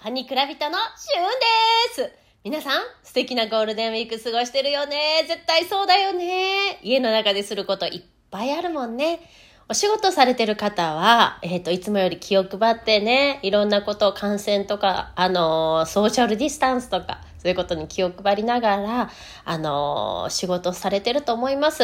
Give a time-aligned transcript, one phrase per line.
[0.00, 9.20] パニクラビトのシュンです皆さん、素敵なゴールデンウィーク過ごしてるよね絶対そうだよね家の中ですることいっぱいあるもんね。
[9.70, 19.10] お仕事されてる方は、えっ、ー、と、いつもより気を配ってね、いろんなことを感染とか、あのー、ソーシャルディスタンスとか、そういうことに気を配りながら、
[19.44, 21.82] あのー、仕事されてると思います。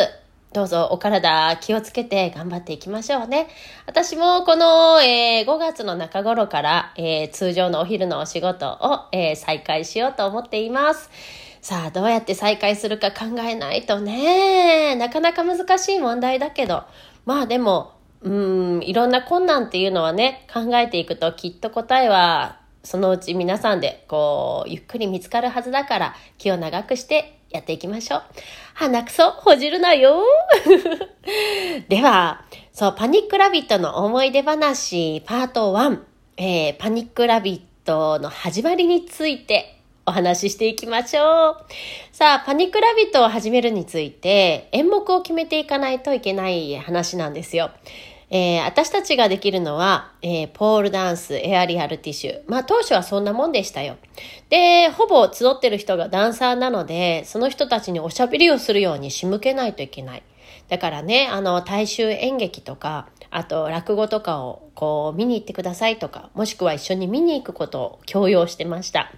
[0.55, 3.49] どうぞお体気をつけて頑張っていきましょうね。
[3.86, 11.11] 私もこの、えー、5月の中頃から、えー、通常のお昼のお仕事を、えー、再開しようと思っています。
[11.61, 16.85] さあ、どうやって再開するか考えないとね、なかなか難しい問題だけど、
[17.27, 17.91] まあでも、
[18.22, 18.30] う
[18.79, 28.22] ん、いろんな困難っていうのはね、考えていくときっと答えはそのうち皆さんでこうゆっくり見つかるはずだから気を長くしてやっていきましょう。
[28.75, 30.25] 鼻くそ、ほじるなよ。
[31.89, 35.98] では、そう、パニックラビットの思い出話、パート1、
[36.36, 41.56] えー、パニックラビットの始まりについてお話ししていきましょう。
[42.10, 47.70] さあ、パニックラビットを始めるについて、演目を決めていかないといけない話なんですよ。
[48.30, 52.41] えー、私たちができるのは、えー、ポールダンス、エアリアルティッシュ。
[52.47, 53.97] まあ当初はそんなもんでしたよ。
[54.50, 60.22] で、ほぼ集ってる人がダンサーなので、その人たちにおしゃべりをするように仕向けないといけない。
[60.69, 69.11] だからね、あの、大衆演劇とか、あと落語とかをこう見に行ってくださいとか、もしくは一緒に見に行くことを強要してました。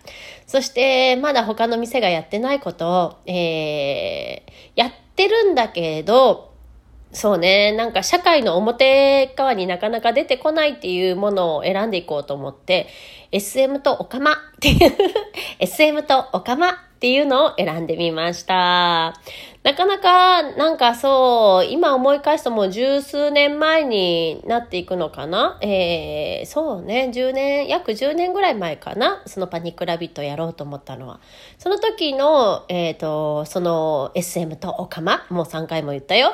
[0.47, 6.56] そして、まだ他の店がやってないことを、えー、やってるんだけど、
[7.13, 7.73] そうね。
[7.73, 12.89] なんか社会の表側になかなか出てこないっていうものを選んでいこうと思って、
[13.33, 14.93] SM とオカマっていう
[15.59, 19.15] SM とオカマっていうのを選んでみました。
[19.63, 25.59] なかなか、なんかそう、今思い返すともう十数年前になっていくのかな？
[25.61, 29.23] えー、そうね、10年、約10年ぐらい前かな？
[29.27, 31.19] そのパニックラビットやろうと思ったのは。
[31.59, 36.33] その時の、えっ、ー、と、その SM とオカマ、もう3回も言ったよ。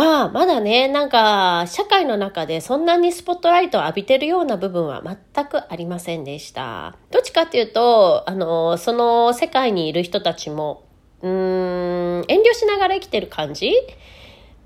[0.00, 6.94] は、まだね、なんか、社会の中でそんなにスポットライトを浴びてるような部分は全くありませんでした。
[7.10, 10.84] どっちかっていうと、あの、その世界にいる人たちも、
[11.22, 13.72] うーん、遠慮しながら生きてる感じ？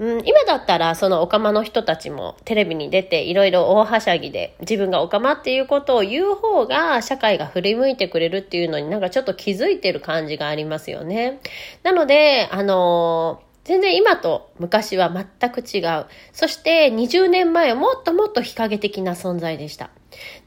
[0.01, 11.41] うん、今だったらそのオカマの人たちもテレビに出ていろいろ大はしゃぎで自分がオカマっていうことを言う方が社会が振り向いてくれるっていうのになんかちょっと気づいてる感じがありますよね。
[11.83, 16.07] なので、あの全然今と昔は全く違う。
[16.33, 19.91] そして20年前はもっともっと日陰的な存在でした。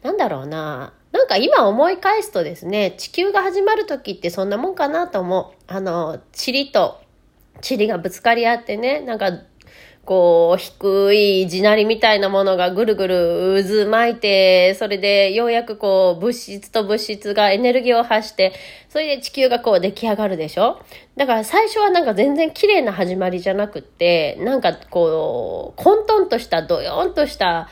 [0.01, 0.91] なんだろうな。
[1.13, 5.63] なんか今思い返すとですね、地球が始まる時ってそんなもんかなと思う。
[5.67, 6.99] あの、塵と
[7.61, 9.31] 塵がぶつかり合ってね、なんか
[10.05, 18.51] こう、低い地鳴りみたいなものがぐるぐる渦巻いて、それでようやくこう、物質と物質がエネルギーを発して、
[18.89, 20.81] それで地球がこう出来上がるでしょ？
[21.15, 27.69] だから最初はなんか全然綺麗な始まりじゃなくって、なんかこう、混沌としたドヨンとした、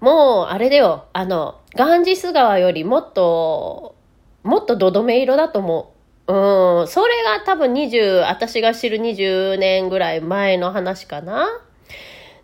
[0.00, 3.94] もう、あれだよ、あの、ガンジス川よりもっと、
[4.42, 5.91] もっとどどめ色だと思う。
[6.28, 11.48] うん、それが多分20、私が知る20年ぐらい前の話かな。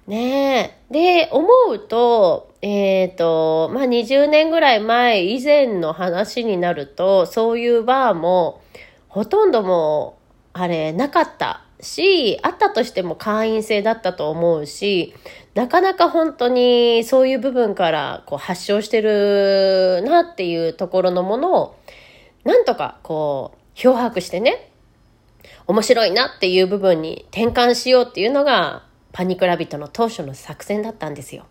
[0.09, 1.27] ねえ。
[1.27, 8.63] で、思うと、えっ、ー、と、まあ、20年ぐらい前以前の話になると、そういうバーも、
[9.09, 10.19] ほとんども
[10.55, 15.15] う、あれ、なかったし、あったとしても会員制だったと思うし、
[15.55, 21.77] なかなか本当にそういう部分からこう発症してるなっていうところのものを、
[22.45, 24.73] なんとかこう、漂白してね、
[25.69, 31.47] 面白いなっていう部分に転換しようっていうのが、パニックラビットの当初の作戦だったんですよ。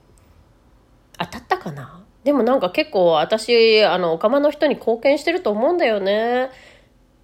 [1.17, 2.03] 当たったかな？
[2.25, 6.49] でもなんか結構私、あの、オカマの人に貢献してると思うんだよね。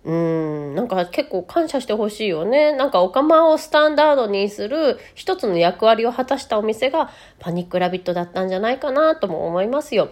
[0.06, 2.72] うん、なんか結構感謝してほしいよね。
[2.72, 10.10] なんかオカマをスタンダードにする一つの役割を果たしたお店がパニックラビットだったんじゃないかなとも思いますよ。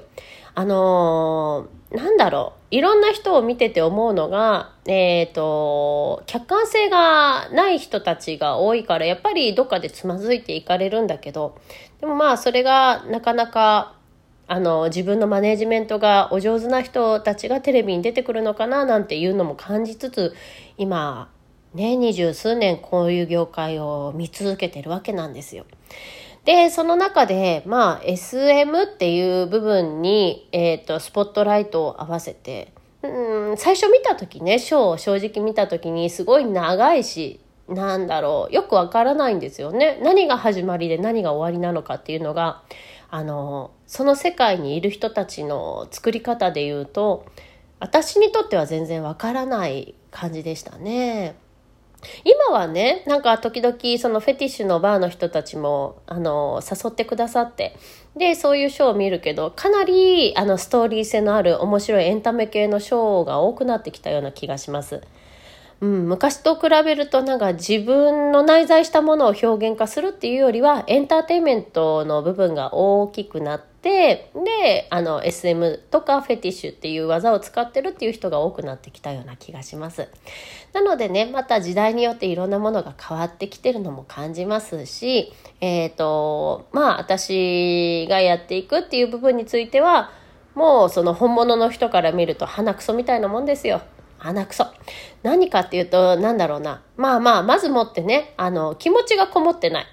[0.54, 2.76] あのー、なんだろう。
[2.76, 11.60] いろんな人を見てて思うのが、えっ、ー、と、客観性がない人たちが多いから、やっぱりどっかでつまずいていかれるんだけど、
[12.00, 13.96] でもまあ、それがなかなか、
[14.48, 20.34] あの、自分のマネジメントがお上手な人たちがテレビに出てくるのかな、なんていうのも感じつつ、
[20.78, 21.30] 今、
[21.74, 25.66] ね、二十数年こういう業界を見続けてるわけなんですよ。
[26.46, 32.74] で、その中で、まあ、SM っていう部分に、えっ、ー、と、スポットライトを合わせて、
[33.04, 40.00] うん、最初見た時ね、ショーを正直見た時にすごい長いし、なんだろう、よくわからないんですよね。
[40.04, 42.64] 何が始まりで何が終わりなのかっていうのが、
[43.10, 47.26] あの、その世界にいる人たちの作り方で言うと、
[47.80, 51.36] 私にとっては全然わからない感じでしたね。
[52.24, 57.76] 今はね、なんか時々そのフェティッシュのバーの人たちも、あの、誘ってくださって、
[58.16, 65.02] で、そういうショーを見るけど、かなり、あの、ストーリー性のある面白いエンタメ系のショーが多くなってきたような気がします。
[65.82, 80.08] うん、昔と比べるとなんか自分の内在したものを表現化するっていうよりはエンターテインメントの部分が大きくなってであの SM とかフェティッシュっていう技を使ってるっていう人が多くなってきたような気がします。
[80.72, 90.12] なのでねまた時代によっていろんなものが変わってきてるのも感じますしえっ、ー、とまあ私がやっていくっていう部分については
[90.54, 93.82] もうその本物の人から見ると鼻くそみたいなもんですよ。
[94.22, 94.68] 鼻くそ。
[95.24, 96.84] 何かっていうと、なんだろうな。
[96.96, 99.86] まあまあ、まずもってね、あの、気持ちがこもってない。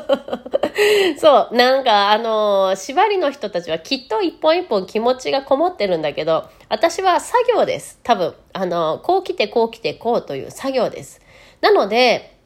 [1.18, 7.98] そう、なんか、あの、縛りの人たちはきっと一本一本気持ちがこもってるんだけど、私は作業です。
[8.02, 8.34] 多分。
[8.52, 11.22] あの、こう来てこう来てこうという作業です。
[11.62, 12.36] なので、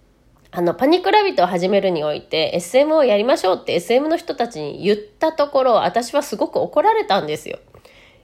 [0.53, 7.59] あの、パニックラビットを始めるにおいて、SM をやりましょうって SM の人たちに言ったところ、私はすごく怒られたんですよ。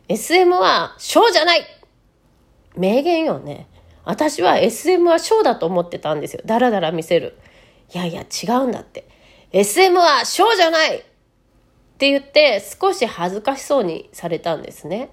[0.09, 1.67] SM はショーじゃない
[2.77, 3.69] 名言よね。
[4.05, 6.43] 私は SM はショーだと思ってたんですよ。
[6.45, 7.39] だらだら見せる。
[7.93, 9.09] いやいや違うんだって。
[9.53, 11.03] SM はショーじゃないっ
[11.99, 15.11] て言って少し恥ずかしそうにされたんですね。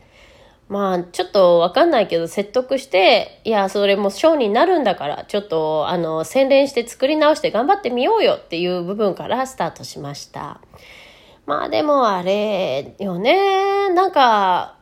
[0.70, 10.62] まあ、ちょっとわかんないけど説得して、いや、それもショーになるんだから、ちょっと、あの、洗練して作り直して頑張ってみようよっていう部分からスタートしました。
[11.46, 14.78] まあでもあれよね、なんか、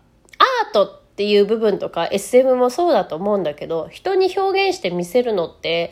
[1.11, 5.91] っていう部分とか SM もそうだと思うんだけど人に表現して見せるのって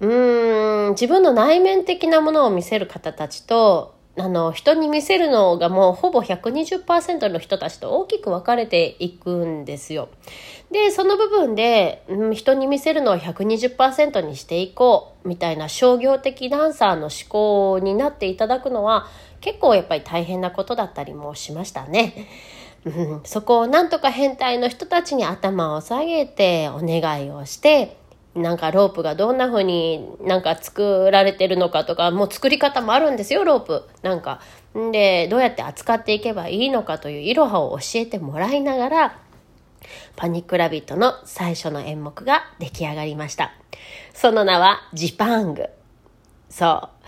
[0.00, 10.08] うーん自分の内面的なものを見せる方たちとあの人に見せるのがもうほぼ120%の人たちと大きく分かれていくんですよ。
[10.72, 19.06] でその部分で、うん、人に見せるのを120%にしていこうみたいな商業的ダンサーの思考になっていただくのは
[19.40, 22.28] 結構やっぱり大変なことだったりもしましたね。
[22.84, 27.98] うん、そこをなんとか変態の人たちに頭を下げてお願いをして
[28.34, 33.84] なんかロープがどんな風になんか作られてるのかとかもう作り方もあるんですよロープ。
[34.02, 34.40] なんか。
[34.92, 39.18] でどうやって扱っていけばいいのかといういろはを教えてもらいながら
[40.14, 43.52] パニックラビットの最初の演目が出来上がりました。
[44.14, 45.68] その名はジパング。
[46.48, 47.06] そう。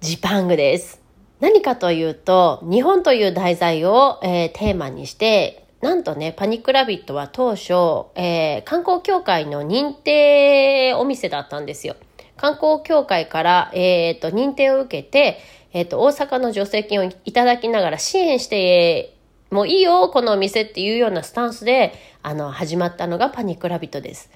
[0.00, 1.05] ジパングです。
[1.40, 7.72] 何かというと、日本という題材を、えー、テーマにして、なんとね、パニックラビットは当初、
[8.14, 11.96] えー、観光協会の認定お店だったんですよ。
[12.38, 15.38] 観光協会から、え、ー、と、認定を受けて、
[15.74, 19.14] え、ー、と、大阪の助成金をいただきながら支援して、
[19.50, 21.92] もういいよ、このお店っていうようなスタンスで、
[22.22, 24.30] あの、始まったのがパニックラビットです。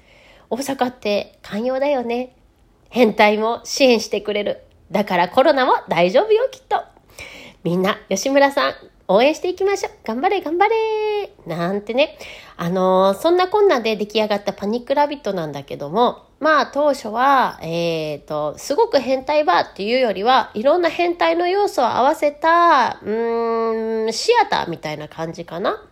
[0.51, 2.35] 大阪って寛容だよね。
[2.89, 4.61] 変態も支援してくれる。
[4.91, 6.90] だからコロナも大丈夫よ、きっと。
[7.63, 8.73] みんな、吉村さん、
[9.07, 9.91] 応援していきましょう。
[10.03, 12.17] 頑張れ、頑張れなんてね。
[12.57, 25.83] あのー、そんなこんなで出来上がったパニックラビットなんだけども、まあ当初は、えっ、ー、と、すごく変態バーっていうよりは、いろんな変態の要素を合わせた、うーん、シアターみたいな感じかな。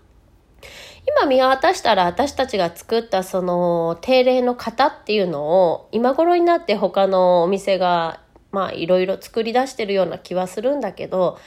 [1.07, 8.19] 今見渡したら私たちが作ったその定例の型っていうのを今頃になって他のお店が
[8.51, 11.37] まあいろいろ作り出してるような気はするんだけど、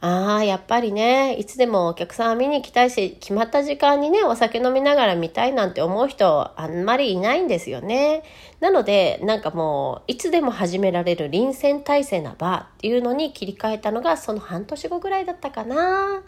[0.00, 8.22] ああ、やっぱりね、いつでもお客さん見に来たいし、決まった時間にね、お酒飲みながら見たいなんて思う人、あんまりいないんですよね。
[8.60, 16.22] なので、なんかもう、いつでも始められる臨戦態勢なバーっていうのに切り替えたのが、その半年後ぐらいだったかな。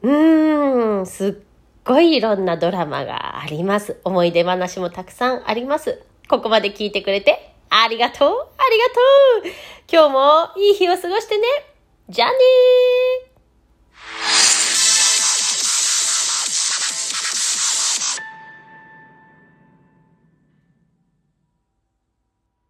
[0.00, 1.34] うーん、すっ
[1.84, 4.00] ごいいろんなドラマがあります。
[4.04, 6.02] 思い出話もたくさんあります。
[6.28, 7.45] ここまで聞いてくれて
[7.84, 8.48] ありがとう。
[8.56, 8.86] ありが
[9.44, 9.52] とう。
[9.92, 11.44] 今日もいい日を過ごしてね。
[12.08, 13.35] じゃあねー。